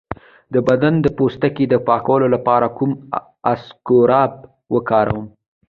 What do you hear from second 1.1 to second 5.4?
پوستکي د پاکولو لپاره کوم اسکراب وکاروم؟